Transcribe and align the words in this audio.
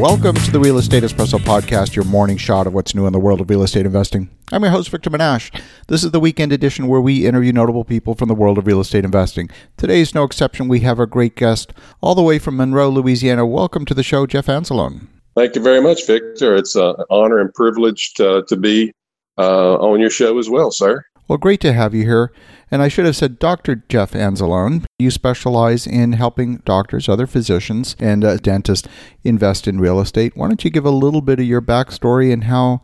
Welcome 0.00 0.36
to 0.36 0.50
the 0.50 0.58
Real 0.58 0.78
Estate 0.78 1.02
Espresso 1.02 1.38
Podcast, 1.38 1.94
your 1.94 2.06
morning 2.06 2.38
shot 2.38 2.66
of 2.66 2.72
what's 2.72 2.94
new 2.94 3.06
in 3.06 3.12
the 3.12 3.18
world 3.20 3.42
of 3.42 3.50
real 3.50 3.62
estate 3.62 3.84
investing. 3.84 4.30
I'm 4.50 4.62
your 4.62 4.72
host, 4.72 4.88
Victor 4.88 5.10
Menasce. 5.10 5.50
This 5.88 6.02
is 6.02 6.10
the 6.10 6.18
weekend 6.18 6.52
edition 6.52 6.88
where 6.88 7.02
we 7.02 7.26
interview 7.26 7.52
notable 7.52 7.84
people 7.84 8.14
from 8.14 8.28
the 8.28 8.34
world 8.34 8.56
of 8.56 8.66
real 8.66 8.80
estate 8.80 9.04
investing. 9.04 9.50
Today 9.76 10.00
is 10.00 10.14
no 10.14 10.24
exception. 10.24 10.68
We 10.68 10.80
have 10.80 10.98
our 10.98 11.04
great 11.04 11.36
guest 11.36 11.74
all 12.00 12.14
the 12.14 12.22
way 12.22 12.38
from 12.38 12.56
Monroe, 12.56 12.88
Louisiana. 12.88 13.44
Welcome 13.44 13.84
to 13.84 13.92
the 13.92 14.02
show, 14.02 14.26
Jeff 14.26 14.46
Anzalone. 14.46 15.06
Thank 15.36 15.54
you 15.54 15.60
very 15.60 15.82
much, 15.82 16.06
Victor. 16.06 16.56
It's 16.56 16.76
an 16.76 16.94
honor 17.10 17.38
and 17.38 17.52
privilege 17.52 18.14
to, 18.14 18.42
to 18.48 18.56
be 18.56 18.94
uh, 19.36 19.74
on 19.74 20.00
your 20.00 20.08
show 20.08 20.38
as 20.38 20.48
well, 20.48 20.70
sir. 20.70 21.04
Well, 21.30 21.38
great 21.38 21.60
to 21.60 21.72
have 21.72 21.94
you 21.94 22.02
here. 22.02 22.32
And 22.72 22.82
I 22.82 22.88
should 22.88 23.06
have 23.06 23.14
said 23.14 23.38
Dr. 23.38 23.84
Jeff 23.88 24.14
Anzalone. 24.14 24.84
You 24.98 25.12
specialize 25.12 25.86
in 25.86 26.14
helping 26.14 26.56
doctors, 26.64 27.08
other 27.08 27.28
physicians, 27.28 27.94
and 28.00 28.24
uh, 28.24 28.38
dentists 28.38 28.88
invest 29.22 29.68
in 29.68 29.78
real 29.78 30.00
estate. 30.00 30.36
Why 30.36 30.48
don't 30.48 30.64
you 30.64 30.70
give 30.70 30.84
a 30.84 30.90
little 30.90 31.20
bit 31.20 31.38
of 31.38 31.44
your 31.44 31.62
backstory 31.62 32.32
and 32.32 32.42
how 32.42 32.82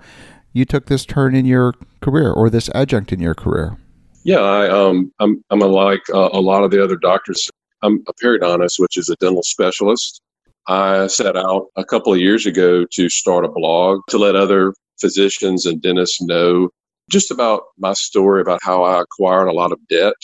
you 0.52 0.65
took 0.65 0.87
this 0.87 1.05
turn 1.05 1.35
in 1.35 1.45
your 1.45 1.74
career 2.01 2.30
or 2.30 2.48
this 2.48 2.71
adjunct 2.73 3.12
in 3.12 3.19
your 3.19 3.35
career? 3.35 3.79
Yeah, 4.23 4.43
I, 4.43 4.69
um, 4.69 5.13
I'm, 5.19 5.43
I'm 5.51 5.59
like 5.59 6.02
uh, 6.15 6.29
a 6.33 6.41
lot 6.41 6.63
of 6.63 6.71
the 6.71 6.80
other 6.80 6.95
doctors. 6.95 7.51
I'm 7.83 8.05
a 8.07 8.13
periodontist, 8.24 8.79
which 8.79 8.97
is 8.97 9.09
a 9.09 9.16
dental 9.16 9.43
specialist. 9.43 10.23
I 10.69 11.09
set 11.09 11.37
out 11.37 11.66
a 11.74 11.85
couple 11.85 12.13
of 12.13 12.21
years 12.21 12.47
ago 12.47 12.85
to 12.93 13.09
start 13.09 13.45
a 13.45 13.49
blog 13.49 14.02
to 14.10 14.19
let 14.19 14.37
other 14.37 14.73
physicians 15.01 15.66
and 15.66 15.83
dentists 15.83 16.23
know 16.23 16.71
just 17.10 17.30
about 17.30 17.62
my 17.78 17.92
story 17.92 18.41
about 18.41 18.60
how 18.62 18.83
I 18.83 19.01
acquired 19.01 19.48
a 19.48 19.52
lot 19.52 19.73
of 19.73 19.78
debt 19.88 20.15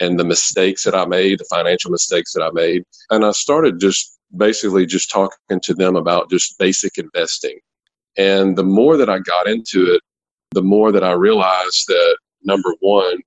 and 0.00 0.18
the 0.18 0.24
mistakes 0.24 0.84
that 0.84 0.94
I 0.94 1.06
made, 1.06 1.38
the 1.38 1.46
financial 1.50 1.90
mistakes 1.90 2.32
that 2.32 2.42
I 2.42 2.50
made. 2.52 2.82
And 3.10 3.24
I 3.24 3.30
started 3.32 3.80
just 3.80 4.18
basically 4.36 4.86
just 4.86 5.10
talking 5.10 5.60
to 5.62 5.74
them 5.74 5.96
about 5.96 6.30
just 6.30 6.58
basic 6.58 6.98
investing. 6.98 7.58
And 8.18 8.56
the 8.56 8.64
more 8.64 8.96
that 8.96 9.08
I 9.08 9.18
got 9.20 9.46
into 9.46 9.94
it, 9.94 10.00
the 10.52 10.62
more 10.62 10.92
that 10.92 11.04
I 11.04 11.12
realized 11.12 11.84
that 11.88 12.16
number 12.44 12.74
one, 12.80 13.18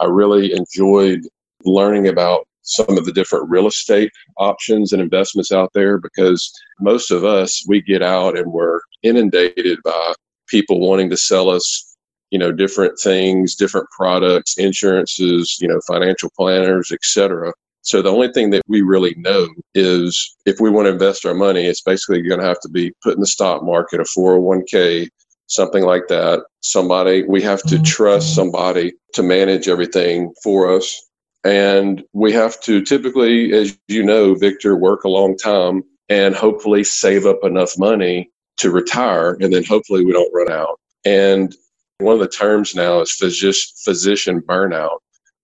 I 0.00 0.06
really 0.06 0.52
enjoyed 0.54 1.20
learning 1.64 2.08
about 2.08 2.46
some 2.62 2.96
of 2.96 3.04
the 3.04 3.12
different 3.12 3.48
real 3.50 3.66
estate 3.66 4.10
options 4.38 4.92
and 4.92 5.00
investments 5.00 5.52
out 5.52 5.70
there 5.74 5.98
because 5.98 6.50
most 6.80 7.10
of 7.10 7.24
us, 7.24 7.64
we 7.68 7.82
get 7.82 8.02
out 8.02 8.38
and 8.38 8.50
we're 8.50 8.80
inundated 9.02 9.78
by 9.84 10.14
people 10.48 10.80
wanting 10.80 11.10
to 11.10 11.16
sell 11.16 11.50
us 11.50 11.93
you 12.30 12.38
know 12.38 12.52
different 12.52 12.98
things 12.98 13.54
different 13.54 13.88
products 13.90 14.58
insurances 14.58 15.58
you 15.60 15.68
know 15.68 15.80
financial 15.86 16.30
planners 16.36 16.90
etc 16.92 17.52
so 17.82 18.00
the 18.00 18.10
only 18.10 18.32
thing 18.32 18.50
that 18.50 18.62
we 18.66 18.80
really 18.80 19.14
know 19.18 19.46
is 19.74 20.36
if 20.46 20.58
we 20.58 20.70
want 20.70 20.86
to 20.86 20.92
invest 20.92 21.26
our 21.26 21.34
money 21.34 21.66
it's 21.66 21.82
basically 21.82 22.22
going 22.22 22.40
to 22.40 22.46
have 22.46 22.60
to 22.60 22.68
be 22.68 22.92
put 23.02 23.14
in 23.14 23.20
the 23.20 23.26
stock 23.26 23.62
market 23.62 24.00
a 24.00 24.04
401k 24.04 25.08
something 25.46 25.84
like 25.84 26.08
that. 26.08 26.44
Somebody 26.60 27.24
we 27.24 27.42
have 27.42 27.62
to 27.64 27.76
mm-hmm. 27.76 27.84
trust 27.84 28.34
somebody 28.34 28.94
to 29.14 29.22
manage 29.22 29.68
everything 29.68 30.32
for 30.42 30.74
us. 30.74 31.08
And 31.44 32.02
we 32.12 32.32
have 32.32 32.60
to 32.62 32.82
typically 32.82 33.52
as 33.52 33.76
you 33.88 34.02
know 34.02 34.34
victor 34.34 34.76
work 34.76 35.04
a 35.04 35.08
long 35.10 35.36
time 35.36 35.82
and 36.08 36.34
hopefully 36.34 36.84
save 36.84 37.26
up 37.26 37.38
enough 37.42 37.78
money 37.78 38.30
to 38.56 38.70
retire 38.70 39.36
and 39.40 39.52
then 39.52 39.64
hopefully 39.64 40.04
we 40.04 40.12
don't 40.12 40.32
run 40.34 40.50
out. 40.50 40.80
And 41.04 41.54
one 41.98 42.14
of 42.14 42.20
the 42.20 42.28
terms 42.28 42.74
now 42.74 43.00
is 43.00 43.12
physician, 43.12 43.70
physician 43.84 44.40
burnout. 44.42 44.98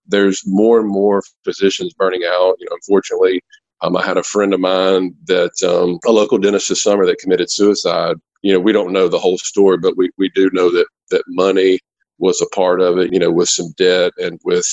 There's 0.07 0.43
more 0.47 0.81
and 0.81 0.89
more 0.89 1.23
physicians 1.45 1.95
burning 1.95 2.25
out. 2.25 2.57
You 2.59 2.67
know, 2.69 2.77
unfortunately, 2.77 3.41
um, 3.83 3.97
I 3.97 4.05
had 4.05 4.19
a 4.19 4.23
friend 4.23 4.53
of 4.53 4.61
mine 4.61 5.15
that 5.27 5.53
um, 5.67 5.99
a 6.07 6.13
local 6.13 6.39
dentist 6.39 6.69
this 6.69 6.83
summer 6.83 7.07
that 7.07 7.19
committed 7.19 7.51
suicide. 7.51 8.17
You 8.43 8.53
know, 8.53 8.61
we 8.61 8.73
don't 8.73 8.93
know 8.93 9.09
the 9.09 9.19
whole 9.19 9.39
story, 9.39 9.79
but 9.79 9.97
we, 9.97 10.11
we 10.19 10.31
do 10.31 10.51
know 10.53 10.71
that 10.71 10.87
that 11.11 11.23
money 11.29 11.79
was 12.19 12.41
a 12.43 12.55
part 12.55 12.81
of 12.81 12.99
it. 12.99 13.13
You 13.13 13.21
know, 13.21 13.31
with 13.31 13.49
some 13.49 13.73
debt 13.79 14.13
and 14.19 14.41
with 14.45 14.67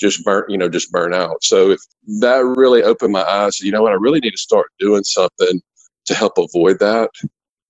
just 0.00 0.24
burn, 0.24 0.44
you 0.48 0.58
know, 0.58 0.68
just 0.68 0.92
burn 0.92 1.14
out. 1.14 1.42
So 1.42 1.70
if 1.72 1.80
that 2.20 2.44
really 2.56 2.82
opened 2.82 3.12
my 3.12 3.24
eyes, 3.24 3.60
you 3.60 3.72
know 3.72 3.82
what, 3.82 3.92
I 3.92 3.96
really 3.96 4.20
need 4.20 4.32
to 4.32 4.38
start 4.38 4.66
doing 4.78 5.04
something 5.04 5.60
to 6.06 6.14
help 6.14 6.34
avoid 6.38 6.78
that 6.80 7.10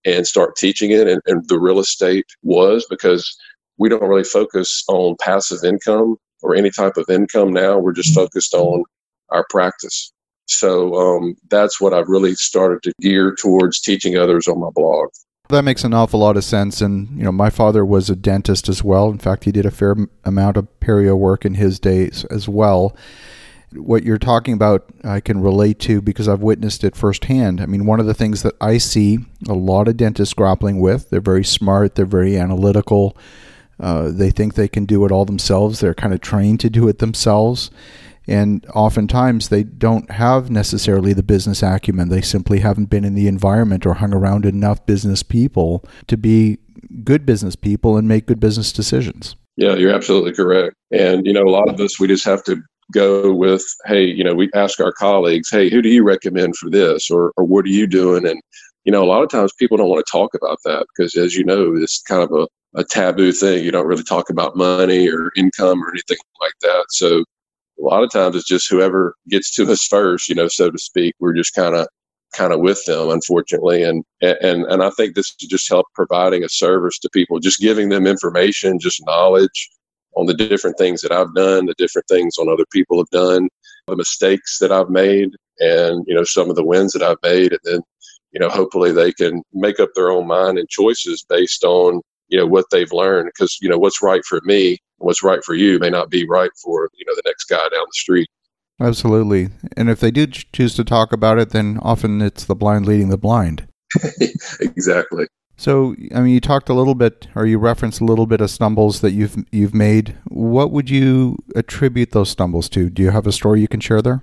and 0.04 0.26
start 0.26 0.56
teaching 0.56 0.90
it. 0.90 1.08
And, 1.08 1.20
and 1.26 1.48
the 1.48 1.58
real 1.58 1.78
estate 1.78 2.26
was 2.42 2.86
because 2.90 3.36
we 3.78 3.88
don't 3.88 4.08
really 4.08 4.24
focus 4.24 4.84
on 4.88 5.16
passive 5.20 5.64
income 5.64 6.16
or 6.42 6.54
any 6.54 6.70
type 6.70 6.96
of 6.96 7.08
income 7.08 7.52
now. 7.52 7.78
We're 7.78 7.92
just 7.92 8.14
focused 8.14 8.54
on 8.54 8.84
our 9.30 9.44
practice. 9.50 10.12
So 10.46 10.94
um, 10.94 11.36
that's 11.48 11.80
what 11.80 11.94
I've 11.94 12.08
really 12.08 12.34
started 12.34 12.82
to 12.82 12.92
gear 13.00 13.34
towards 13.34 13.80
teaching 13.80 14.16
others 14.16 14.46
on 14.46 14.60
my 14.60 14.70
blog. 14.74 15.08
That 15.48 15.62
makes 15.62 15.84
an 15.84 15.94
awful 15.94 16.20
lot 16.20 16.36
of 16.36 16.44
sense. 16.44 16.80
And, 16.80 17.18
you 17.18 17.24
know, 17.24 17.32
my 17.32 17.50
father 17.50 17.84
was 17.84 18.08
a 18.08 18.16
dentist 18.16 18.68
as 18.68 18.82
well. 18.82 19.10
In 19.10 19.18
fact, 19.18 19.44
he 19.44 19.52
did 19.52 19.66
a 19.66 19.70
fair 19.70 19.94
amount 20.24 20.56
of 20.56 20.68
perio 20.80 21.16
work 21.16 21.44
in 21.44 21.54
his 21.54 21.78
days 21.78 22.24
as 22.30 22.48
well. 22.48 22.96
What 23.72 24.04
you're 24.04 24.18
talking 24.18 24.54
about, 24.54 24.88
I 25.02 25.20
can 25.20 25.40
relate 25.40 25.80
to 25.80 26.00
because 26.00 26.28
I've 26.28 26.42
witnessed 26.42 26.84
it 26.84 26.94
firsthand. 26.94 27.60
I 27.60 27.66
mean, 27.66 27.86
one 27.86 28.00
of 28.00 28.06
the 28.06 28.14
things 28.14 28.42
that 28.42 28.54
I 28.60 28.78
see 28.78 29.18
a 29.48 29.54
lot 29.54 29.88
of 29.88 29.96
dentists 29.96 30.32
grappling 30.32 30.80
with, 30.80 31.10
they're 31.10 31.20
very 31.20 31.44
smart, 31.44 31.94
they're 31.94 32.06
very 32.06 32.38
analytical, 32.38 33.16
uh, 33.80 34.10
they 34.10 34.30
think 34.30 34.54
they 34.54 34.68
can 34.68 34.84
do 34.84 35.04
it 35.04 35.12
all 35.12 35.24
themselves. 35.24 35.80
They're 35.80 35.94
kind 35.94 36.14
of 36.14 36.20
trained 36.20 36.60
to 36.60 36.70
do 36.70 36.88
it 36.88 36.98
themselves. 36.98 37.70
And 38.26 38.64
oftentimes 38.74 39.48
they 39.50 39.64
don't 39.64 40.10
have 40.10 40.50
necessarily 40.50 41.12
the 41.12 41.22
business 41.22 41.62
acumen. 41.62 42.08
They 42.08 42.22
simply 42.22 42.60
haven't 42.60 42.86
been 42.86 43.04
in 43.04 43.14
the 43.14 43.28
environment 43.28 43.84
or 43.84 43.94
hung 43.94 44.14
around 44.14 44.46
enough 44.46 44.86
business 44.86 45.22
people 45.22 45.84
to 46.06 46.16
be 46.16 46.58
good 47.02 47.26
business 47.26 47.54
people 47.56 47.96
and 47.96 48.08
make 48.08 48.26
good 48.26 48.40
business 48.40 48.72
decisions. 48.72 49.36
Yeah, 49.56 49.74
you're 49.74 49.94
absolutely 49.94 50.32
correct. 50.32 50.74
And, 50.90 51.26
you 51.26 51.32
know, 51.32 51.42
a 51.42 51.50
lot 51.50 51.68
of 51.68 51.78
us, 51.80 52.00
we 52.00 52.08
just 52.08 52.24
have 52.24 52.42
to 52.44 52.56
go 52.92 53.32
with, 53.32 53.64
hey, 53.86 54.04
you 54.04 54.24
know, 54.24 54.34
we 54.34 54.50
ask 54.54 54.80
our 54.80 54.92
colleagues, 54.92 55.50
hey, 55.50 55.68
who 55.68 55.82
do 55.82 55.88
you 55.88 56.02
recommend 56.02 56.56
for 56.56 56.70
this? 56.70 57.10
Or, 57.10 57.32
or 57.36 57.44
what 57.44 57.66
are 57.66 57.68
you 57.68 57.86
doing? 57.86 58.26
And, 58.26 58.40
you 58.84 58.92
know, 58.92 59.02
a 59.02 59.06
lot 59.06 59.22
of 59.22 59.30
times 59.30 59.52
people 59.58 59.76
don't 59.76 59.88
want 59.88 60.04
to 60.04 60.12
talk 60.12 60.34
about 60.34 60.58
that 60.64 60.86
because, 60.94 61.14
as 61.16 61.34
you 61.34 61.44
know, 61.44 61.74
it's 61.76 62.02
kind 62.02 62.22
of 62.22 62.30
a 62.32 62.46
a 62.74 62.84
taboo 62.84 63.32
thing. 63.32 63.64
You 63.64 63.70
don't 63.70 63.86
really 63.86 64.02
talk 64.02 64.30
about 64.30 64.56
money 64.56 65.08
or 65.08 65.30
income 65.36 65.82
or 65.82 65.90
anything 65.90 66.18
like 66.40 66.52
that. 66.62 66.86
So 66.90 67.24
a 67.78 67.82
lot 67.82 68.02
of 68.02 68.10
times 68.10 68.36
it's 68.36 68.48
just 68.48 68.68
whoever 68.68 69.14
gets 69.28 69.54
to 69.56 69.70
us 69.70 69.86
first, 69.86 70.28
you 70.28 70.34
know, 70.34 70.48
so 70.48 70.70
to 70.70 70.78
speak. 70.78 71.14
We're 71.20 71.34
just 71.34 71.54
kind 71.54 71.74
of 71.74 71.86
kind 72.34 72.52
of 72.52 72.60
with 72.60 72.84
them, 72.84 73.10
unfortunately. 73.10 73.82
And 73.82 74.04
and 74.20 74.64
and 74.64 74.82
I 74.82 74.90
think 74.90 75.14
this 75.14 75.34
just 75.34 75.68
help 75.68 75.86
providing 75.94 76.44
a 76.44 76.48
service 76.48 76.98
to 77.00 77.10
people, 77.12 77.38
just 77.40 77.60
giving 77.60 77.88
them 77.88 78.06
information, 78.06 78.78
just 78.78 79.04
knowledge 79.06 79.70
on 80.16 80.26
the 80.26 80.34
different 80.34 80.78
things 80.78 81.00
that 81.00 81.12
I've 81.12 81.34
done, 81.34 81.66
the 81.66 81.74
different 81.78 82.06
things 82.08 82.38
on 82.38 82.48
other 82.48 82.64
people 82.72 82.98
have 82.98 83.10
done, 83.10 83.48
the 83.88 83.96
mistakes 83.96 84.58
that 84.60 84.70
I've 84.70 84.90
made, 84.90 85.30
and 85.58 86.04
you 86.06 86.14
know 86.14 86.24
some 86.24 86.50
of 86.50 86.56
the 86.56 86.64
wins 86.64 86.92
that 86.92 87.02
I've 87.02 87.22
made, 87.22 87.52
and 87.52 87.60
then 87.64 87.80
you 88.34 88.40
know 88.40 88.48
hopefully 88.48 88.92
they 88.92 89.12
can 89.12 89.42
make 89.54 89.80
up 89.80 89.90
their 89.94 90.10
own 90.10 90.26
mind 90.26 90.58
and 90.58 90.68
choices 90.68 91.24
based 91.28 91.64
on 91.64 92.02
you 92.28 92.38
know 92.38 92.46
what 92.46 92.66
they've 92.70 92.92
learned. 92.92 93.30
Because 93.34 93.56
you 93.62 93.68
know 93.68 93.78
what's 93.78 94.02
right 94.02 94.24
for 94.24 94.40
me 94.44 94.78
what's 94.98 95.22
right 95.22 95.44
for 95.44 95.54
you 95.54 95.78
may 95.78 95.90
not 95.90 96.10
be 96.10 96.26
right 96.26 96.50
for 96.62 96.90
you 96.94 97.04
know 97.06 97.14
the 97.14 97.22
next 97.24 97.44
guy 97.44 97.56
down 97.56 97.70
the 97.70 97.92
street. 97.92 98.28
Absolutely. 98.80 99.50
And 99.76 99.88
if 99.88 100.00
they 100.00 100.10
do 100.10 100.26
choose 100.26 100.74
to 100.74 100.84
talk 100.84 101.12
about 101.12 101.38
it 101.38 101.50
then 101.50 101.78
often 101.80 102.20
it's 102.20 102.44
the 102.44 102.56
blind 102.56 102.86
leading 102.86 103.08
the 103.08 103.18
blind. 103.18 103.68
Exactly. 104.60 105.26
So 105.56 105.94
i 106.12 106.20
mean 106.20 106.34
you 106.34 106.40
talked 106.40 106.68
a 106.68 106.74
little 106.74 106.96
bit 106.96 107.28
or 107.36 107.46
you 107.46 107.58
referenced 107.58 108.00
a 108.00 108.04
little 108.04 108.26
bit 108.26 108.40
of 108.40 108.50
stumbles 108.50 109.00
that 109.02 109.12
you've 109.12 109.44
you've 109.52 109.74
made. 109.74 110.16
What 110.26 110.72
would 110.72 110.90
you 110.90 111.38
attribute 111.54 112.10
those 112.10 112.30
stumbles 112.30 112.68
to? 112.70 112.90
Do 112.90 113.02
you 113.02 113.10
have 113.10 113.26
a 113.28 113.32
story 113.32 113.60
you 113.60 113.68
can 113.68 113.80
share 113.80 114.02
there 114.02 114.22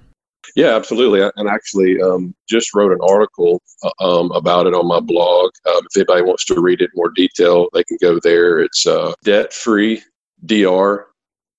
yeah, 0.56 0.76
absolutely. 0.76 1.22
And 1.36 1.50
actually, 1.50 2.02
um, 2.02 2.36
just 2.50 2.74
wrote 2.74 2.92
an 2.92 3.00
article 3.02 3.62
uh, 3.84 3.92
um, 4.00 4.32
about 4.32 4.68
it 4.68 4.74
on 4.74 4.88
my 4.88 5.00
blog. 5.00 5.52
Um, 5.68 5.82
if 5.90 5.98
anybody 5.98 6.24
wants 6.24 6.46
to 6.46 6.60
read 6.60 6.82
it 6.82 6.86
in 6.86 6.92
more 6.96 7.10
detail, 7.10 7.68
they 7.74 7.84
can 7.84 7.98
go 8.02 8.20
there. 8.20 8.60
It's 8.60 8.86
uh, 8.86 9.14
debt 9.24 9.54
free 9.54 10.02
DR. 10.46 11.08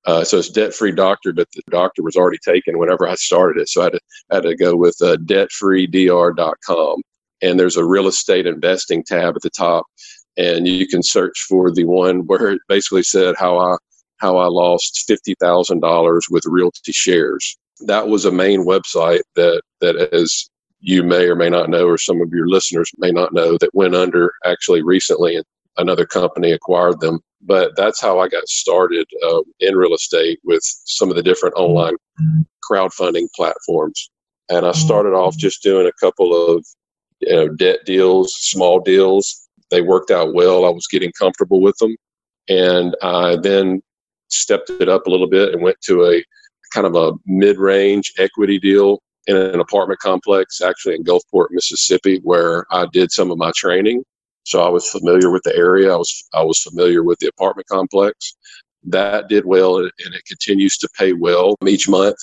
Uh, 0.04 0.24
so 0.24 0.38
it's 0.38 0.48
debt 0.48 0.74
free 0.74 0.90
doctor, 0.90 1.32
but 1.32 1.48
the 1.54 1.62
doctor 1.70 2.02
was 2.02 2.16
already 2.16 2.38
taken 2.44 2.78
whenever 2.78 3.06
I 3.06 3.14
started 3.14 3.60
it. 3.60 3.68
So 3.68 3.82
I 3.82 3.84
had 3.84 3.92
to, 3.92 4.00
had 4.30 4.42
to 4.42 4.56
go 4.56 4.74
with 4.74 4.96
uh, 5.00 5.16
debtfreedr.com. 5.16 7.02
And 7.40 7.58
there's 7.58 7.76
a 7.76 7.84
real 7.84 8.08
estate 8.08 8.46
investing 8.46 9.04
tab 9.04 9.36
at 9.36 9.42
the 9.42 9.50
top. 9.50 9.84
And 10.36 10.66
you 10.66 10.88
can 10.88 11.02
search 11.02 11.46
for 11.48 11.70
the 11.70 11.84
one 11.84 12.26
where 12.26 12.52
it 12.52 12.60
basically 12.68 13.02
said 13.02 13.34
how 13.38 13.58
I 13.58 13.76
how 14.18 14.36
I 14.36 14.46
lost 14.46 15.04
fifty 15.06 15.34
thousand 15.40 15.80
dollars 15.80 16.26
with 16.30 16.44
RealtyShares 16.44 17.56
that 17.86 18.08
was 18.08 18.24
a 18.24 18.32
main 18.32 18.64
website 18.64 19.22
that 19.36 19.62
that 19.80 19.96
as 20.12 20.48
you 20.80 21.02
may 21.02 21.26
or 21.26 21.36
may 21.36 21.48
not 21.48 21.70
know, 21.70 21.86
or 21.86 21.96
some 21.96 22.20
of 22.20 22.30
your 22.32 22.48
listeners 22.48 22.90
may 22.98 23.10
not 23.10 23.32
know, 23.32 23.56
that 23.58 23.74
went 23.74 23.94
under 23.94 24.32
actually 24.44 24.82
recently, 24.82 25.36
and 25.36 25.44
another 25.76 26.04
company 26.04 26.50
acquired 26.52 27.00
them. 27.00 27.20
But 27.40 27.72
that's 27.76 28.00
how 28.00 28.18
I 28.20 28.28
got 28.28 28.48
started 28.48 29.06
uh, 29.24 29.42
in 29.60 29.76
real 29.76 29.94
estate 29.94 30.40
with 30.44 30.62
some 30.62 31.10
of 31.10 31.16
the 31.16 31.22
different 31.22 31.54
online 31.56 31.94
crowdfunding 32.68 33.28
platforms. 33.34 34.10
And 34.48 34.66
I 34.66 34.72
started 34.72 35.14
off 35.14 35.36
just 35.36 35.62
doing 35.62 35.86
a 35.86 36.04
couple 36.04 36.34
of 36.34 36.64
you 37.20 37.34
know, 37.34 37.48
debt 37.48 37.80
deals, 37.84 38.34
small 38.40 38.80
deals. 38.80 39.48
They 39.70 39.80
worked 39.80 40.10
out 40.10 40.34
well. 40.34 40.64
I 40.64 40.70
was 40.70 40.86
getting 40.86 41.12
comfortable 41.18 41.60
with 41.60 41.76
them. 41.78 41.96
And 42.48 42.96
I 43.02 43.36
then 43.36 43.82
stepped 44.28 44.70
it 44.70 44.88
up 44.88 45.06
a 45.06 45.10
little 45.10 45.28
bit 45.28 45.52
and 45.52 45.62
went 45.62 45.80
to 45.82 46.04
a 46.04 46.24
kind 46.72 46.86
of 46.86 46.94
a 46.94 47.12
mid 47.26 47.58
range 47.58 48.12
equity 48.18 48.58
deal 48.58 49.00
in 49.26 49.36
an 49.36 49.60
apartment 49.60 50.00
complex, 50.00 50.60
actually 50.60 50.96
in 50.96 51.04
Gulfport, 51.04 51.48
Mississippi, 51.50 52.20
where 52.24 52.66
I 52.70 52.86
did 52.92 53.12
some 53.12 53.30
of 53.30 53.38
my 53.38 53.52
training. 53.54 54.04
So 54.44 54.62
I 54.62 54.68
was 54.68 54.88
familiar 54.90 55.30
with 55.30 55.42
the 55.44 55.54
area. 55.54 55.92
I 55.92 55.96
was 55.96 56.24
I 56.34 56.42
was 56.42 56.60
familiar 56.60 57.02
with 57.04 57.18
the 57.20 57.28
apartment 57.28 57.68
complex. 57.68 58.34
That 58.84 59.28
did 59.28 59.44
well, 59.44 59.76
and 59.78 59.90
it 59.98 60.24
continues 60.26 60.76
to 60.78 60.88
pay 60.98 61.12
well 61.12 61.56
each 61.66 61.88
month. 61.88 62.16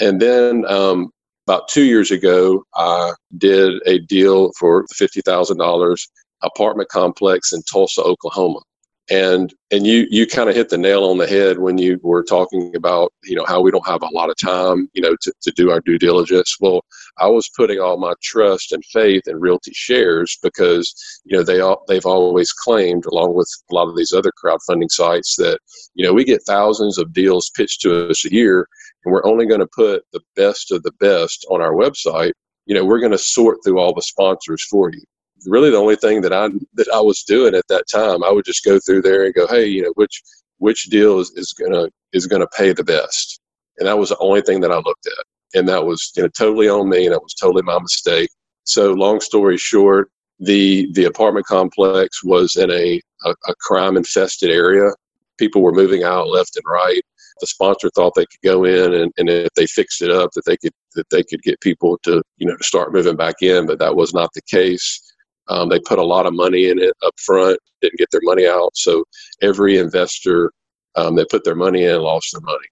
And 0.00 0.20
then 0.20 0.64
um, 0.66 1.10
about 1.46 1.68
two 1.68 1.84
years 1.84 2.10
ago, 2.10 2.64
I 2.74 3.12
did 3.38 3.80
a 3.86 4.00
deal 4.00 4.50
for 4.58 4.84
fifty 4.92 5.20
thousand 5.20 5.58
dollars 5.58 6.08
apartment 6.42 6.88
complex 6.88 7.52
in 7.52 7.62
Tulsa, 7.62 8.02
Oklahoma 8.02 8.60
and 9.08 9.52
and 9.72 9.86
you 9.86 10.06
you 10.10 10.26
kind 10.26 10.48
of 10.48 10.54
hit 10.54 10.68
the 10.68 10.78
nail 10.78 11.04
on 11.04 11.18
the 11.18 11.26
head 11.26 11.58
when 11.58 11.78
you 11.78 11.98
were 12.02 12.22
talking 12.22 12.74
about 12.76 13.12
you 13.24 13.34
know 13.34 13.44
how 13.46 13.60
we 13.60 13.70
don't 13.70 13.86
have 13.86 14.02
a 14.02 14.14
lot 14.14 14.30
of 14.30 14.36
time 14.36 14.88
you 14.92 15.02
know 15.02 15.16
to, 15.20 15.32
to 15.42 15.50
do 15.52 15.70
our 15.70 15.80
due 15.80 15.98
diligence. 15.98 16.56
Well 16.60 16.82
i 17.18 17.26
was 17.26 17.50
putting 17.56 17.80
all 17.80 17.98
my 17.98 18.14
trust 18.22 18.72
and 18.72 18.84
faith 18.86 19.22
in 19.26 19.40
RealtyShares 19.40 20.38
because 20.42 20.94
you 21.24 21.36
know 21.36 21.42
they 21.42 21.60
all 21.60 21.82
they've 21.88 22.06
always 22.06 22.52
claimed 22.52 23.04
along 23.06 23.34
with 23.34 23.48
a 23.70 23.74
lot 23.74 23.88
of 23.88 23.96
these 23.96 24.12
other 24.12 24.32
crowdfunding 24.42 24.90
sites 24.90 25.36
that 25.36 25.58
you 25.94 26.04
know 26.04 26.12
we 26.12 26.24
get 26.24 26.42
thousands 26.46 26.98
of 26.98 27.12
deals 27.12 27.50
pitched 27.56 27.80
to 27.82 28.10
us 28.10 28.24
a 28.24 28.32
year 28.32 28.66
and 29.04 29.12
we're 29.12 29.26
only 29.26 29.46
going 29.46 29.60
to 29.60 29.68
put 29.74 30.04
the 30.12 30.20
best 30.36 30.70
of 30.72 30.82
the 30.82 30.92
best 31.00 31.46
on 31.50 31.62
our 31.62 31.72
website. 31.72 32.32
You 32.66 32.74
know 32.76 32.84
we're 32.84 33.00
going 33.00 33.12
to 33.12 33.18
sort 33.18 33.58
through 33.64 33.78
all 33.80 33.94
the 33.94 34.02
sponsors 34.02 34.64
for 34.70 34.90
you 34.92 35.02
really 35.46 35.70
the 35.70 35.76
only 35.76 35.96
thing 35.96 36.20
that 36.22 36.32
I 36.32 36.48
that 36.74 36.88
I 36.94 37.00
was 37.00 37.22
doing 37.22 37.54
at 37.54 37.66
that 37.68 37.84
time. 37.92 38.22
I 38.24 38.30
would 38.30 38.44
just 38.44 38.64
go 38.64 38.78
through 38.78 39.02
there 39.02 39.24
and 39.24 39.34
go, 39.34 39.46
hey, 39.46 39.66
you 39.66 39.82
know, 39.82 39.92
which 39.94 40.22
which 40.58 40.84
deal 40.84 41.18
is, 41.20 41.30
is 41.36 41.52
gonna 41.52 41.88
is 42.12 42.26
gonna 42.26 42.46
pay 42.56 42.72
the 42.72 42.84
best, 42.84 43.40
and 43.78 43.86
that 43.86 43.98
was 43.98 44.10
the 44.10 44.18
only 44.18 44.42
thing 44.42 44.60
that 44.60 44.72
I 44.72 44.76
looked 44.76 45.06
at, 45.06 45.58
and 45.58 45.68
that 45.68 45.84
was 45.84 46.12
you 46.16 46.22
know 46.22 46.28
totally 46.28 46.68
on 46.68 46.88
me, 46.88 47.06
and 47.06 47.14
that 47.14 47.22
was 47.22 47.34
totally 47.34 47.62
my 47.62 47.78
mistake. 47.78 48.30
So, 48.64 48.92
long 48.92 49.20
story 49.20 49.56
short, 49.56 50.10
the 50.38 50.90
the 50.92 51.04
apartment 51.04 51.46
complex 51.46 52.22
was 52.22 52.56
in 52.56 52.70
a 52.70 53.00
a, 53.24 53.30
a 53.30 53.54
crime 53.60 53.96
infested 53.96 54.50
area. 54.50 54.90
People 55.38 55.62
were 55.62 55.72
moving 55.72 56.02
out 56.04 56.28
left 56.28 56.56
and 56.56 56.64
right. 56.66 57.02
The 57.40 57.46
sponsor 57.46 57.88
thought 57.94 58.12
they 58.14 58.26
could 58.26 58.42
go 58.44 58.64
in 58.64 58.92
and, 58.92 59.10
and 59.16 59.30
if 59.30 59.48
they 59.56 59.66
fixed 59.66 60.02
it 60.02 60.10
up 60.10 60.30
that 60.34 60.44
they 60.44 60.58
could 60.58 60.72
that 60.94 61.08
they 61.10 61.22
could 61.22 61.40
get 61.42 61.58
people 61.62 61.98
to 62.02 62.22
you 62.36 62.46
know 62.46 62.56
to 62.56 62.64
start 62.64 62.92
moving 62.92 63.16
back 63.16 63.36
in, 63.40 63.66
but 63.66 63.78
that 63.78 63.96
was 63.96 64.12
not 64.12 64.30
the 64.34 64.42
case 64.42 65.09
um, 65.50 65.68
they 65.68 65.80
put 65.80 65.98
a 65.98 66.04
lot 66.04 66.26
of 66.26 66.32
money 66.32 66.68
in 66.68 66.78
it 66.78 66.94
up 67.04 67.14
front, 67.18 67.58
didn't 67.82 67.98
get 67.98 68.10
their 68.10 68.22
money 68.22 68.46
out. 68.46 68.70
So 68.74 69.04
every 69.42 69.78
investor 69.78 70.52
um, 70.96 71.16
that 71.16 71.30
put 71.30 71.44
their 71.44 71.54
money 71.54 71.84
in 71.84 72.00
lost 72.00 72.32
their 72.32 72.40
money. 72.40 72.66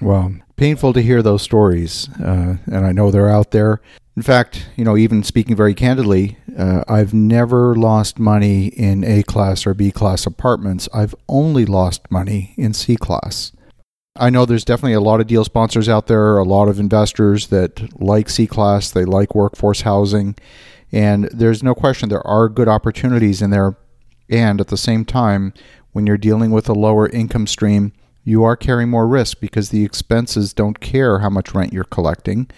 Well, 0.00 0.34
painful 0.56 0.92
to 0.94 1.02
hear 1.02 1.22
those 1.22 1.42
stories, 1.42 2.08
uh, 2.20 2.56
and 2.66 2.86
I 2.86 2.92
know 2.92 3.10
they're 3.10 3.30
out 3.30 3.52
there. 3.52 3.80
In 4.16 4.22
fact, 4.22 4.68
you 4.76 4.84
know, 4.84 4.96
even 4.96 5.22
speaking 5.22 5.56
very 5.56 5.74
candidly, 5.74 6.36
uh, 6.56 6.84
I've 6.88 7.14
never 7.14 7.74
lost 7.74 8.18
money 8.18 8.66
in 8.66 9.04
A 9.04 9.22
class 9.22 9.66
or 9.66 9.74
B 9.74 9.90
class 9.90 10.26
apartments. 10.26 10.88
I've 10.92 11.14
only 11.28 11.64
lost 11.64 12.10
money 12.10 12.54
in 12.56 12.74
C 12.74 12.96
class. 12.96 13.52
I 14.16 14.30
know 14.30 14.44
there's 14.44 14.64
definitely 14.64 14.92
a 14.92 15.00
lot 15.00 15.20
of 15.20 15.26
deal 15.26 15.44
sponsors 15.44 15.88
out 15.88 16.06
there, 16.06 16.38
a 16.38 16.44
lot 16.44 16.68
of 16.68 16.78
investors 16.78 17.48
that 17.48 18.00
like 18.00 18.28
C 18.28 18.46
class, 18.46 18.90
they 18.90 19.04
like 19.04 19.34
workforce 19.34 19.80
housing, 19.80 20.36
and 20.94 21.24
there's 21.32 21.60
no 21.60 21.74
question 21.74 22.08
there 22.08 22.24
are 22.24 22.48
good 22.48 22.68
opportunities 22.68 23.42
in 23.42 23.50
there. 23.50 23.76
And 24.30 24.60
at 24.60 24.68
the 24.68 24.76
same 24.76 25.04
time, 25.04 25.52
when 25.90 26.06
you're 26.06 26.16
dealing 26.16 26.52
with 26.52 26.68
a 26.68 26.72
lower 26.72 27.08
income 27.08 27.48
stream, 27.48 27.92
you 28.22 28.44
are 28.44 28.56
carrying 28.56 28.90
more 28.90 29.08
risk 29.08 29.40
because 29.40 29.70
the 29.70 29.84
expenses 29.84 30.54
don't 30.54 30.78
care 30.78 31.18
how 31.18 31.30
much 31.30 31.52
rent 31.52 31.72
you're 31.72 31.82
collecting. 31.82 32.48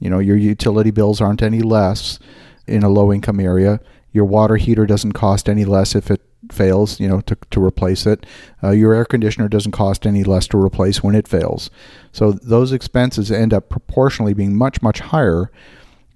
You 0.00 0.10
know, 0.10 0.18
your 0.18 0.36
utility 0.36 0.90
bills 0.90 1.20
aren't 1.20 1.40
any 1.40 1.60
less 1.60 2.18
in 2.66 2.82
a 2.82 2.88
low 2.88 3.12
income 3.12 3.38
area. 3.38 3.78
Your 4.10 4.24
water 4.24 4.56
heater 4.56 4.86
doesn't 4.86 5.12
cost 5.12 5.48
any 5.48 5.64
less 5.64 5.94
if 5.94 6.10
it 6.10 6.20
fails, 6.50 6.98
you 6.98 7.06
know, 7.06 7.20
to, 7.20 7.38
to 7.52 7.64
replace 7.64 8.06
it. 8.06 8.26
Uh, 8.60 8.72
your 8.72 8.92
air 8.92 9.04
conditioner 9.04 9.48
doesn't 9.48 9.72
cost 9.72 10.04
any 10.04 10.24
less 10.24 10.48
to 10.48 10.60
replace 10.60 11.00
when 11.04 11.14
it 11.14 11.28
fails. 11.28 11.70
So 12.10 12.32
those 12.32 12.72
expenses 12.72 13.30
end 13.30 13.54
up 13.54 13.68
proportionally 13.68 14.34
being 14.34 14.56
much, 14.56 14.82
much 14.82 14.98
higher 14.98 15.52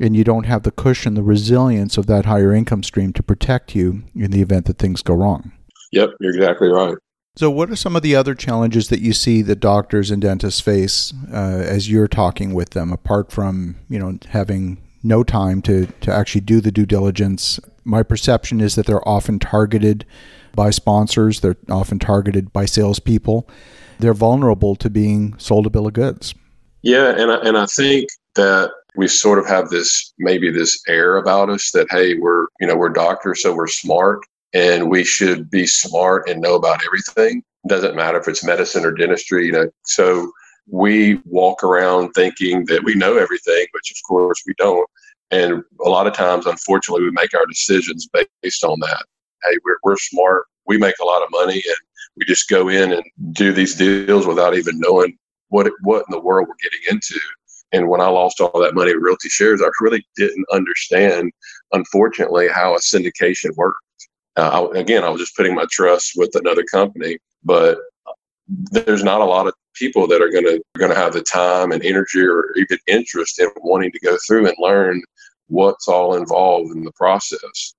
and 0.00 0.16
you 0.16 0.24
don't 0.24 0.46
have 0.46 0.62
the 0.62 0.70
cushion, 0.70 1.14
the 1.14 1.22
resilience 1.22 1.98
of 1.98 2.06
that 2.06 2.24
higher 2.24 2.52
income 2.52 2.82
stream 2.82 3.12
to 3.14 3.22
protect 3.22 3.74
you 3.74 4.04
in 4.14 4.30
the 4.30 4.42
event 4.42 4.66
that 4.66 4.78
things 4.78 5.02
go 5.02 5.14
wrong. 5.14 5.52
Yep, 5.92 6.10
you're 6.20 6.34
exactly 6.34 6.68
right. 6.68 6.94
So, 7.36 7.50
what 7.50 7.70
are 7.70 7.76
some 7.76 7.94
of 7.94 8.02
the 8.02 8.16
other 8.16 8.34
challenges 8.34 8.88
that 8.88 9.00
you 9.00 9.12
see 9.12 9.42
that 9.42 9.60
doctors 9.60 10.10
and 10.10 10.20
dentists 10.20 10.60
face 10.60 11.12
uh, 11.32 11.62
as 11.64 11.88
you're 11.88 12.08
talking 12.08 12.52
with 12.52 12.70
them, 12.70 12.92
apart 12.92 13.30
from 13.30 13.76
you 13.88 13.98
know 13.98 14.18
having 14.30 14.82
no 15.04 15.22
time 15.22 15.62
to 15.62 15.86
to 15.86 16.12
actually 16.12 16.40
do 16.40 16.60
the 16.60 16.72
due 16.72 16.86
diligence? 16.86 17.60
My 17.84 18.02
perception 18.02 18.60
is 18.60 18.74
that 18.74 18.86
they're 18.86 19.08
often 19.08 19.38
targeted 19.38 20.04
by 20.54 20.70
sponsors. 20.70 21.40
They're 21.40 21.56
often 21.70 22.00
targeted 22.00 22.52
by 22.52 22.64
salespeople. 22.64 23.48
They're 24.00 24.14
vulnerable 24.14 24.74
to 24.76 24.90
being 24.90 25.38
sold 25.38 25.66
a 25.66 25.70
bill 25.70 25.86
of 25.86 25.92
goods. 25.92 26.34
Yeah, 26.82 27.14
and 27.16 27.30
I, 27.30 27.36
and 27.36 27.56
I 27.56 27.66
think 27.66 28.08
that 28.34 28.70
we 28.98 29.06
sort 29.06 29.38
of 29.38 29.46
have 29.46 29.68
this 29.68 30.12
maybe 30.18 30.50
this 30.50 30.82
air 30.88 31.18
about 31.18 31.48
us 31.48 31.70
that 31.70 31.86
hey 31.88 32.18
we're 32.18 32.46
you 32.60 32.66
know 32.66 32.76
we're 32.76 32.88
doctors 32.88 33.42
so 33.42 33.54
we're 33.54 33.68
smart 33.68 34.20
and 34.54 34.90
we 34.90 35.04
should 35.04 35.48
be 35.50 35.66
smart 35.66 36.28
and 36.28 36.40
know 36.40 36.54
about 36.54 36.80
everything. 36.84 37.42
Doesn't 37.68 37.94
matter 37.94 38.18
if 38.18 38.26
it's 38.26 38.42
medicine 38.42 38.84
or 38.84 38.90
dentistry 38.90 39.46
you 39.46 39.52
know. 39.52 39.70
So 39.84 40.32
we 40.66 41.20
walk 41.26 41.62
around 41.62 42.10
thinking 42.12 42.64
that 42.66 42.82
we 42.82 42.96
know 42.96 43.16
everything 43.16 43.66
which 43.70 43.92
of 43.92 43.96
course 44.06 44.42
we 44.46 44.54
don't. 44.58 44.90
And 45.30 45.62
a 45.84 45.88
lot 45.88 46.08
of 46.08 46.12
times 46.12 46.46
unfortunately 46.46 47.04
we 47.04 47.12
make 47.12 47.34
our 47.34 47.46
decisions 47.46 48.08
based 48.42 48.64
on 48.64 48.80
that. 48.80 49.04
Hey 49.44 49.56
we're, 49.64 49.78
we're 49.84 49.96
smart. 49.96 50.42
We 50.66 50.76
make 50.76 50.96
a 51.00 51.06
lot 51.06 51.22
of 51.22 51.28
money 51.30 51.62
and 51.64 51.78
we 52.16 52.24
just 52.26 52.48
go 52.48 52.68
in 52.68 52.92
and 52.92 53.04
do 53.30 53.52
these 53.52 53.76
deals 53.76 54.26
without 54.26 54.56
even 54.56 54.80
knowing 54.80 55.16
what 55.50 55.70
what 55.82 56.04
in 56.08 56.10
the 56.10 56.20
world 56.20 56.48
we're 56.48 56.68
getting 56.68 56.96
into 56.96 57.20
and 57.72 57.88
when 57.88 58.00
I 58.00 58.08
lost 58.08 58.40
all 58.40 58.60
that 58.60 58.74
money 58.74 58.92
at 58.92 58.96
RealtyShares, 58.96 59.62
I 59.62 59.70
really 59.80 60.06
didn't 60.16 60.46
understand, 60.52 61.30
unfortunately, 61.72 62.48
how 62.48 62.74
a 62.74 62.78
syndication 62.78 63.54
worked. 63.56 63.78
Uh, 64.36 64.68
I, 64.72 64.78
again, 64.78 65.04
I 65.04 65.10
was 65.10 65.20
just 65.20 65.36
putting 65.36 65.54
my 65.54 65.66
trust 65.70 66.12
with 66.16 66.30
another 66.34 66.64
company, 66.64 67.18
but 67.44 67.78
there's 68.46 69.04
not 69.04 69.20
a 69.20 69.24
lot 69.24 69.46
of 69.46 69.54
people 69.74 70.06
that 70.08 70.22
are 70.22 70.30
going 70.30 70.44
to 70.44 70.62
going 70.78 70.90
to 70.90 70.96
have 70.96 71.12
the 71.12 71.22
time 71.22 71.72
and 71.72 71.84
energy 71.84 72.22
or 72.22 72.46
even 72.56 72.78
interest 72.86 73.38
in 73.38 73.48
wanting 73.58 73.92
to 73.92 74.00
go 74.00 74.16
through 74.26 74.46
and 74.46 74.56
learn 74.58 75.02
what's 75.48 75.88
all 75.88 76.16
involved 76.16 76.74
in 76.74 76.84
the 76.84 76.92
process. 76.92 77.74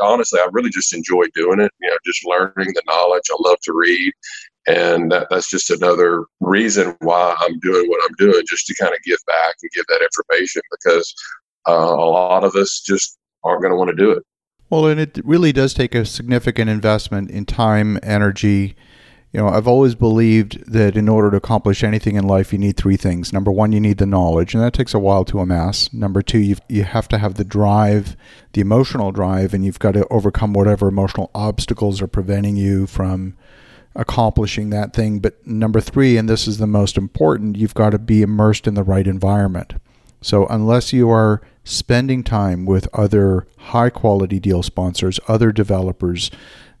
Honestly, 0.00 0.40
I 0.40 0.48
really 0.52 0.70
just 0.70 0.94
enjoy 0.94 1.24
doing 1.34 1.60
it. 1.60 1.70
You 1.80 1.88
know, 1.88 1.96
just 2.04 2.24
learning 2.26 2.72
the 2.74 2.82
knowledge. 2.86 3.22
I 3.30 3.36
love 3.40 3.58
to 3.64 3.72
read 3.74 4.12
and 4.66 5.12
that, 5.12 5.28
that's 5.30 5.50
just 5.50 5.70
another 5.70 6.24
reason 6.40 6.96
why 7.00 7.36
I'm 7.40 7.58
doing 7.60 7.88
what 7.88 8.00
I'm 8.08 8.14
doing, 8.18 8.42
just 8.48 8.66
to 8.66 8.74
kind 8.80 8.94
of 8.94 9.02
give 9.02 9.18
back 9.26 9.54
and 9.62 9.70
give 9.74 9.86
that 9.88 10.02
information 10.02 10.62
because 10.70 11.14
uh, 11.68 11.72
a 11.72 12.08
lot 12.08 12.44
of 12.44 12.54
us 12.54 12.80
just 12.80 13.18
aren't 13.42 13.62
going 13.62 13.72
to 13.72 13.76
want 13.76 13.90
to 13.90 13.96
do 13.96 14.10
it. 14.10 14.22
Well, 14.70 14.86
and 14.86 14.98
it 14.98 15.20
really 15.24 15.52
does 15.52 15.74
take 15.74 15.94
a 15.94 16.06
significant 16.06 16.70
investment 16.70 17.30
in 17.30 17.44
time, 17.44 17.98
energy. 18.02 18.74
You 19.32 19.40
know, 19.40 19.48
I've 19.48 19.68
always 19.68 19.94
believed 19.94 20.72
that 20.72 20.96
in 20.96 21.08
order 21.08 21.30
to 21.32 21.36
accomplish 21.36 21.84
anything 21.84 22.16
in 22.16 22.26
life, 22.26 22.52
you 22.52 22.58
need 22.58 22.76
three 22.76 22.96
things. 22.96 23.32
Number 23.32 23.52
one, 23.52 23.72
you 23.72 23.80
need 23.80 23.98
the 23.98 24.06
knowledge, 24.06 24.54
and 24.54 24.62
that 24.62 24.72
takes 24.72 24.94
a 24.94 24.98
while 24.98 25.24
to 25.26 25.40
amass. 25.40 25.92
Number 25.92 26.22
two, 26.22 26.38
you 26.38 26.56
you 26.68 26.84
have 26.84 27.08
to 27.08 27.18
have 27.18 27.34
the 27.34 27.44
drive, 27.44 28.16
the 28.52 28.60
emotional 28.60 29.12
drive, 29.12 29.52
and 29.52 29.64
you've 29.64 29.80
got 29.80 29.92
to 29.92 30.06
overcome 30.08 30.54
whatever 30.54 30.88
emotional 30.88 31.30
obstacles 31.34 32.00
are 32.00 32.06
preventing 32.06 32.56
you 32.56 32.86
from 32.86 33.36
accomplishing 33.94 34.70
that 34.70 34.92
thing. 34.92 35.20
But 35.20 35.46
number 35.46 35.80
three, 35.80 36.16
and 36.16 36.28
this 36.28 36.48
is 36.48 36.58
the 36.58 36.66
most 36.66 36.96
important, 36.96 37.56
you've 37.56 37.74
got 37.74 37.90
to 37.90 37.98
be 37.98 38.22
immersed 38.22 38.66
in 38.66 38.74
the 38.74 38.82
right 38.82 39.06
environment. 39.06 39.74
So 40.20 40.46
unless 40.46 40.92
you 40.92 41.10
are 41.10 41.42
spending 41.64 42.22
time 42.24 42.64
with 42.64 42.88
other 42.92 43.46
high 43.58 43.90
quality 43.90 44.40
deal 44.40 44.62
sponsors, 44.62 45.20
other 45.28 45.52
developers, 45.52 46.30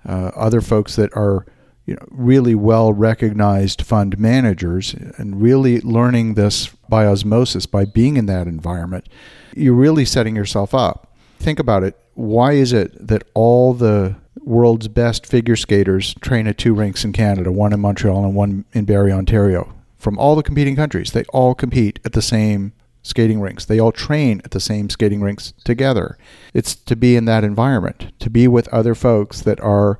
uh, 0.06 0.30
other 0.34 0.60
folks 0.60 0.96
that 0.96 1.14
are 1.16 1.46
you 1.86 1.94
know, 1.94 2.06
really 2.10 2.54
well 2.54 2.92
recognized 2.92 3.82
fund 3.82 4.18
managers 4.18 4.94
and 4.94 5.42
really 5.42 5.80
learning 5.82 6.34
this 6.34 6.68
by 6.88 7.06
osmosis 7.06 7.66
by 7.66 7.84
being 7.84 8.16
in 8.16 8.26
that 8.26 8.46
environment, 8.46 9.08
you're 9.54 9.74
really 9.74 10.04
setting 10.04 10.34
yourself 10.34 10.74
up. 10.74 11.12
Think 11.38 11.58
about 11.58 11.82
it. 11.82 11.98
Why 12.14 12.52
is 12.52 12.72
it 12.72 13.06
that 13.06 13.24
all 13.34 13.74
the 13.74 14.16
world's 14.44 14.88
best 14.88 15.26
figure 15.26 15.56
skaters 15.56 16.14
train 16.20 16.46
at 16.46 16.58
two 16.58 16.74
rinks 16.74 17.04
in 17.04 17.12
Canada, 17.12 17.50
one 17.50 17.72
in 17.72 17.80
Montreal 17.80 18.24
and 18.24 18.34
one 18.34 18.64
in 18.72 18.84
Barrie, 18.84 19.12
Ontario. 19.12 19.72
From 19.98 20.18
all 20.18 20.36
the 20.36 20.42
competing 20.42 20.76
countries, 20.76 21.12
they 21.12 21.24
all 21.24 21.54
compete 21.54 21.98
at 22.04 22.12
the 22.12 22.22
same 22.22 22.72
skating 23.02 23.40
rinks. 23.40 23.64
They 23.64 23.78
all 23.78 23.92
train 23.92 24.40
at 24.44 24.50
the 24.50 24.60
same 24.60 24.90
skating 24.90 25.20
rinks 25.20 25.52
together. 25.64 26.18
It's 26.52 26.74
to 26.74 26.96
be 26.96 27.16
in 27.16 27.26
that 27.26 27.44
environment, 27.44 28.12
to 28.18 28.30
be 28.30 28.48
with 28.48 28.68
other 28.68 28.94
folks 28.94 29.42
that 29.42 29.60
are 29.60 29.98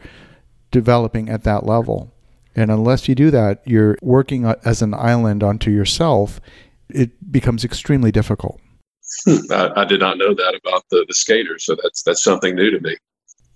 developing 0.71 1.29
at 1.29 1.45
that 1.45 1.65
level. 1.65 2.13
And 2.57 2.71
unless 2.71 3.09
you 3.09 3.15
do 3.15 3.31
that, 3.31 3.63
you're 3.65 3.97
working 4.03 4.45
as 4.65 4.83
an 4.83 4.95
island 4.95 5.43
onto 5.43 5.71
yourself. 5.71 6.41
It 6.89 7.33
becomes 7.33 7.65
extremely 7.65 8.11
difficult. 8.11 8.61
I, 9.51 9.71
I, 9.77 9.85
did 9.85 10.01
not 10.01 10.19
know 10.19 10.35
that 10.35 10.61
about 10.65 10.85
the, 10.91 11.05
the 11.07 11.15
skaters, 11.15 11.65
so 11.65 11.77
that's 11.83 12.03
that's 12.03 12.23
something 12.23 12.55
new 12.55 12.71
to 12.71 12.81
me. 12.81 12.97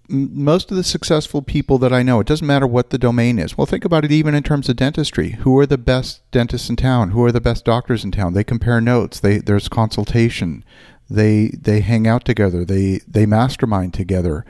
Most 0.08 0.70
of 0.70 0.76
the 0.76 0.84
successful 0.84 1.42
people 1.42 1.76
that 1.78 1.92
I 1.92 2.02
know, 2.02 2.20
it 2.20 2.26
doesn't 2.26 2.46
matter 2.46 2.66
what 2.66 2.90
the 2.90 2.98
domain 2.98 3.38
is. 3.38 3.58
Well, 3.58 3.66
think 3.66 3.84
about 3.84 4.04
it 4.04 4.12
even 4.12 4.34
in 4.34 4.42
terms 4.42 4.68
of 4.68 4.76
dentistry. 4.76 5.32
Who 5.40 5.58
are 5.58 5.66
the 5.66 5.76
best 5.76 6.22
dentists 6.30 6.70
in 6.70 6.76
town? 6.76 7.10
Who 7.10 7.22
are 7.24 7.32
the 7.32 7.40
best 7.40 7.64
doctors 7.64 8.04
in 8.04 8.10
town? 8.10 8.32
They 8.32 8.44
compare 8.44 8.80
notes. 8.80 9.20
They 9.20 9.38
there's 9.38 9.68
consultation. 9.68 10.64
They 11.10 11.48
they 11.48 11.80
hang 11.80 12.06
out 12.06 12.24
together. 12.24 12.64
They 12.64 13.00
they 13.06 13.26
mastermind 13.26 13.94
together. 13.94 14.46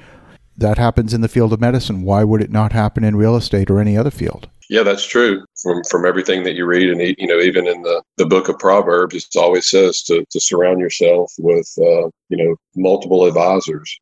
That 0.56 0.78
happens 0.78 1.14
in 1.14 1.20
the 1.20 1.28
field 1.28 1.52
of 1.52 1.60
medicine. 1.60 2.02
Why 2.02 2.24
would 2.24 2.42
it 2.42 2.50
not 2.50 2.72
happen 2.72 3.04
in 3.04 3.16
real 3.16 3.36
estate 3.36 3.70
or 3.70 3.80
any 3.80 3.96
other 3.96 4.10
field? 4.10 4.48
Yeah, 4.68 4.82
that's 4.82 5.06
true. 5.06 5.44
From 5.62 5.82
from 5.90 6.04
everything 6.04 6.44
that 6.44 6.54
you 6.54 6.66
read, 6.66 6.90
and 6.90 7.00
you 7.00 7.26
know, 7.26 7.40
even 7.40 7.66
in 7.66 7.82
the, 7.82 8.02
the 8.16 8.26
book 8.26 8.48
of 8.48 8.58
Proverbs, 8.58 9.14
it 9.14 9.38
always 9.38 9.68
says 9.68 10.02
to 10.04 10.24
to 10.30 10.40
surround 10.40 10.80
yourself 10.80 11.32
with 11.38 11.68
uh, 11.78 12.08
you 12.28 12.36
know 12.36 12.56
multiple 12.76 13.24
advisors. 13.24 13.98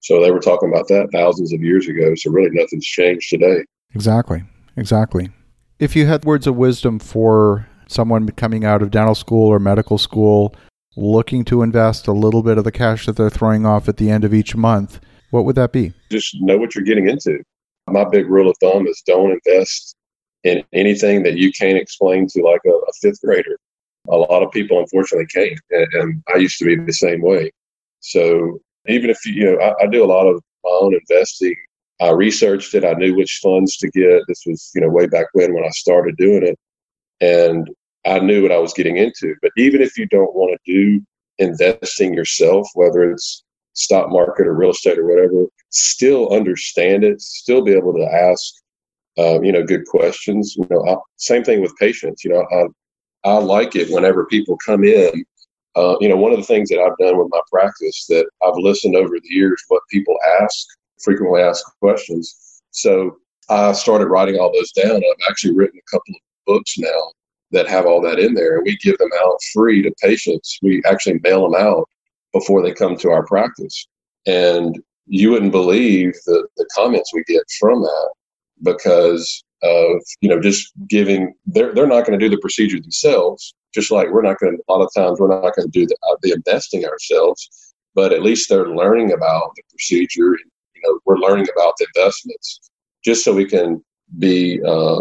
So 0.00 0.20
they 0.20 0.30
were 0.30 0.40
talking 0.40 0.68
about 0.68 0.88
that 0.88 1.08
thousands 1.12 1.52
of 1.52 1.62
years 1.62 1.88
ago. 1.88 2.14
So 2.16 2.30
really, 2.30 2.50
nothing's 2.52 2.86
changed 2.86 3.28
today. 3.30 3.64
Exactly. 3.94 4.42
Exactly. 4.76 5.30
If 5.78 5.96
you 5.96 6.06
had 6.06 6.24
words 6.24 6.46
of 6.46 6.56
wisdom 6.56 6.98
for 6.98 7.66
someone 7.88 8.28
coming 8.30 8.64
out 8.64 8.82
of 8.82 8.90
dental 8.90 9.14
school 9.14 9.48
or 9.48 9.58
medical 9.58 9.98
school, 9.98 10.54
looking 10.96 11.44
to 11.46 11.62
invest 11.62 12.06
a 12.06 12.12
little 12.12 12.42
bit 12.42 12.58
of 12.58 12.64
the 12.64 12.72
cash 12.72 13.06
that 13.06 13.16
they're 13.16 13.30
throwing 13.30 13.66
off 13.66 13.88
at 13.88 13.96
the 13.96 14.10
end 14.10 14.24
of 14.24 14.34
each 14.34 14.56
month, 14.56 15.00
what 15.30 15.44
would 15.44 15.56
that 15.56 15.72
be? 15.72 15.92
Just 16.10 16.36
know 16.40 16.56
what 16.56 16.74
you're 16.74 16.84
getting 16.84 17.08
into. 17.08 17.42
My 17.88 18.04
big 18.04 18.28
rule 18.28 18.50
of 18.50 18.56
thumb 18.60 18.86
is 18.86 19.02
don't 19.06 19.32
invest 19.32 19.96
in 20.44 20.62
anything 20.72 21.22
that 21.22 21.36
you 21.36 21.52
can't 21.52 21.78
explain 21.78 22.26
to 22.28 22.42
like 22.42 22.60
a, 22.66 22.70
a 22.70 22.92
fifth 23.00 23.20
grader. 23.22 23.58
A 24.08 24.16
lot 24.16 24.42
of 24.42 24.50
people 24.50 24.78
unfortunately 24.78 25.26
can't, 25.26 25.60
and, 25.70 25.86
and, 25.94 26.22
I 26.34 26.38
used 26.38 26.58
to 26.58 26.64
be 26.64 26.76
the 26.76 26.92
same 26.92 27.20
way. 27.20 27.50
So 28.00 28.58
even 28.86 29.10
if 29.10 29.18
you, 29.26 29.44
know, 29.44 29.58
I, 29.58 29.84
I 29.84 29.86
do 29.86 30.04
a 30.04 30.06
lot 30.06 30.26
of 30.26 30.42
my 30.64 30.70
own 30.70 30.94
investing. 30.94 31.54
I 32.00 32.10
researched 32.10 32.74
it. 32.74 32.84
I 32.84 32.94
knew 32.94 33.14
which 33.14 33.40
funds 33.42 33.76
to 33.78 33.90
get. 33.90 34.22
This 34.26 34.42
was, 34.46 34.70
you 34.74 34.80
know, 34.80 34.88
way 34.88 35.06
back 35.06 35.26
when 35.32 35.52
when 35.52 35.64
I 35.64 35.70
started 35.70 36.16
doing 36.16 36.46
it, 36.46 36.58
and 37.20 37.68
I 38.06 38.18
knew 38.20 38.42
what 38.42 38.52
I 38.52 38.58
was 38.58 38.72
getting 38.72 38.96
into. 38.96 39.34
But 39.42 39.52
even 39.56 39.82
if 39.82 39.98
you 39.98 40.06
don't 40.06 40.34
want 40.34 40.58
to 40.64 40.72
do 40.72 41.04
investing 41.38 42.14
yourself, 42.14 42.68
whether 42.74 43.10
it's 43.10 43.44
stock 43.74 44.10
market 44.10 44.46
or 44.46 44.54
real 44.54 44.70
estate 44.70 44.98
or 44.98 45.06
whatever, 45.06 45.44
still 45.70 46.32
understand 46.32 47.04
it. 47.04 47.20
Still 47.20 47.62
be 47.62 47.72
able 47.72 47.94
to 47.94 48.04
ask 48.04 48.54
uh, 49.18 49.40
you 49.42 49.52
know, 49.52 49.64
good 49.64 49.86
questions. 49.86 50.56
You 50.56 50.66
know, 50.70 50.86
I, 50.86 50.96
same 51.16 51.44
thing 51.44 51.60
with 51.60 51.76
patients. 51.76 52.24
You 52.24 52.30
know, 52.30 52.46
I, 53.24 53.28
I 53.28 53.38
like 53.38 53.76
it 53.76 53.90
whenever 53.90 54.26
people 54.26 54.56
come 54.64 54.84
in. 54.84 55.24
Uh, 55.76 55.96
you 56.00 56.08
know, 56.08 56.16
one 56.16 56.32
of 56.32 56.38
the 56.38 56.44
things 56.44 56.68
that 56.68 56.80
I've 56.80 56.98
done 56.98 57.16
with 57.16 57.28
my 57.30 57.40
practice 57.50 58.06
that 58.08 58.28
I've 58.42 58.56
listened 58.56 58.96
over 58.96 59.14
the 59.14 59.28
years 59.28 59.62
what 59.68 59.82
people 59.90 60.16
ask, 60.40 60.66
frequently 61.02 61.40
asked 61.42 61.64
questions. 61.80 62.62
So 62.72 63.16
I 63.48 63.72
started 63.72 64.08
writing 64.08 64.38
all 64.38 64.52
those 64.52 64.72
down. 64.72 64.96
I've 64.96 65.30
actually 65.30 65.54
written 65.54 65.78
a 65.78 65.90
couple 65.90 66.14
of 66.14 66.20
books 66.46 66.78
now 66.78 67.12
that 67.52 67.68
have 67.68 67.86
all 67.86 68.00
that 68.02 68.18
in 68.18 68.34
there, 68.34 68.56
and 68.56 68.64
we 68.64 68.76
give 68.78 68.98
them 68.98 69.10
out 69.22 69.36
free 69.52 69.82
to 69.82 69.92
patients. 70.02 70.58
We 70.62 70.82
actually 70.86 71.20
mail 71.22 71.48
them 71.48 71.60
out 71.60 71.88
before 72.32 72.62
they 72.62 72.72
come 72.72 72.96
to 72.98 73.10
our 73.10 73.26
practice, 73.26 73.86
and 74.26 74.78
you 75.06 75.32
wouldn't 75.32 75.50
believe 75.50 76.14
the, 76.26 76.46
the 76.56 76.68
comments 76.74 77.12
we 77.12 77.24
get 77.24 77.42
from 77.58 77.82
that 77.82 78.10
because 78.62 79.42
of 79.62 80.00
you 80.20 80.28
know 80.28 80.40
just 80.40 80.72
giving 80.88 81.34
they're 81.46 81.74
they're 81.74 81.86
not 81.86 82.06
going 82.06 82.18
to 82.18 82.24
do 82.24 82.34
the 82.34 82.40
procedure 82.40 82.80
themselves 82.80 83.54
just 83.74 83.90
like 83.90 84.10
we're 84.10 84.22
not 84.22 84.38
going 84.38 84.56
to 84.56 84.62
a 84.68 84.72
lot 84.72 84.84
of 84.84 84.90
times 84.94 85.20
we're 85.20 85.28
not 85.28 85.54
going 85.54 85.70
to 85.70 85.78
do 85.78 85.86
the, 85.86 85.96
uh, 86.08 86.16
the 86.22 86.32
investing 86.32 86.84
ourselves 86.84 87.74
but 87.94 88.12
at 88.12 88.22
least 88.22 88.48
they're 88.48 88.68
learning 88.68 89.12
about 89.12 89.52
the 89.56 89.62
procedure 89.70 90.32
and 90.32 90.50
you 90.74 90.82
know 90.84 90.98
we're 91.04 91.18
learning 91.18 91.46
about 91.56 91.74
the 91.78 91.86
investments 91.94 92.70
just 93.04 93.24
so 93.24 93.34
we 93.34 93.46
can 93.46 93.82
be 94.18 94.60
uh, 94.66 95.00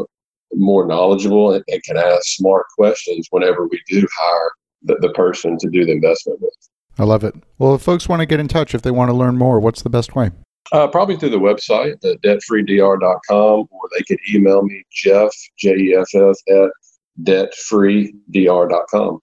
more 0.54 0.86
knowledgeable 0.86 1.54
and, 1.54 1.64
and, 1.68 1.84
can 1.84 1.98
ask 1.98 2.24
smart 2.24 2.66
questions 2.78 3.28
whenever 3.32 3.68
we 3.68 3.82
do 3.88 4.08
hire 4.18 4.52
the, 4.84 4.96
the 5.02 5.12
person 5.14 5.58
to 5.58 5.70
do 5.70 5.86
the 5.86 5.92
investment 5.92 6.40
with. 6.42 6.54
I 6.98 7.04
love 7.04 7.24
it. 7.24 7.36
Well 7.58 7.76
if 7.76 7.82
folks 7.82 8.08
want 8.08 8.22
to 8.22 8.26
get 8.26 8.40
in 8.40 8.48
touch 8.48 8.74
if 8.74 8.82
they 8.82 8.92
want 8.92 9.10
to 9.10 9.16
learn 9.16 9.38
more 9.38 9.60
what's 9.60 9.82
the 9.82 9.90
best 9.90 10.16
way? 10.16 10.32
Uh, 10.72 10.88
probably 10.88 11.18
through 11.18 11.30
the 11.30 11.40
website 11.40 11.94
at 12.06 12.22
debtfreedr.com, 12.22 13.68
or 13.72 13.90
they 13.98 14.04
could 14.04 14.20
email 14.32 14.62
me, 14.62 14.84
Jeff, 14.92 15.32
J 15.58 15.76
E 15.76 15.96
F 15.96 16.08
F, 16.14 16.36
at 16.48 16.70
debtfreedr.com. 17.24 19.20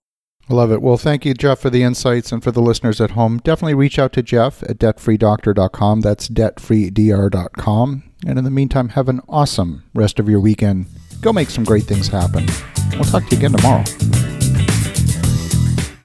Love 0.49 0.71
it. 0.71 0.81
Well, 0.81 0.97
thank 0.97 1.25
you, 1.25 1.35
Jeff, 1.35 1.59
for 1.59 1.71
the 1.71 1.83
insights 1.83 2.31
and 2.31 2.43
for 2.43 2.53
the 2.53 2.63
listeners 2.63 3.01
at 3.01 3.11
home. 3.13 3.39
Definitely 3.39 3.75
reach 3.75 3.99
out 3.99 4.13
to 4.13 4.23
Jeff 4.23 4.63
at 4.63 4.79
debtfreedoctor.com. 4.79 6.03
That's 6.03 6.29
debtfreedr.com. 6.29 8.03
And 8.27 8.39
in 8.39 8.45
the 8.45 8.51
meantime, 8.51 8.91
have 8.91 9.09
an 9.09 9.21
awesome 9.29 9.83
rest 9.93 10.21
of 10.21 10.29
your 10.29 10.41
weekend. 10.41 10.87
Go 11.21 11.33
make 11.33 11.51
some 11.51 11.65
great 11.65 11.85
things 11.85 12.07
happen. 12.07 12.47
We'll 12.93 13.05
talk 13.05 13.27
to 13.27 13.31
you 13.33 13.39
again 13.39 13.53
tomorrow. 13.53 13.85